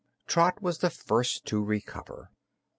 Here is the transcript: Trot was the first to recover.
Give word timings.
Trot 0.25 0.63
was 0.63 0.79
the 0.79 0.89
first 0.89 1.45
to 1.45 1.63
recover. 1.63 2.31